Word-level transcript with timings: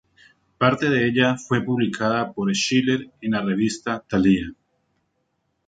Parte 0.57 0.89
de 0.89 1.05
ella 1.05 1.35
fue 1.37 1.63
publicada 1.63 2.33
por 2.33 2.51
Schiller 2.55 3.11
en 3.21 3.31
la 3.33 3.41
revista 3.43 3.99
"Thalia". 3.99 4.51